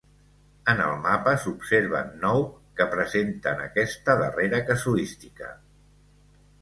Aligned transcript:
En 0.71 0.79
el 0.85 0.93
mapa 1.01 1.33
s’observen 1.43 2.09
nou 2.23 2.41
que 2.79 2.87
presenten 2.95 3.61
aquesta 3.67 4.17
darrera 4.23 4.63
casuística. 4.71 5.53